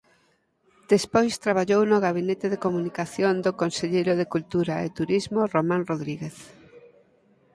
Despois 0.93 1.41
traballou 1.45 1.81
no 1.87 1.97
gabinete 2.05 2.45
de 2.53 2.61
comunicación 2.65 3.33
do 3.45 3.51
conselleiro 3.61 4.13
de 4.19 4.29
Cultura 4.33 4.73
e 4.85 4.95
Turismo 4.99 5.41
Román 5.55 5.81
Rodríguez. 5.89 6.37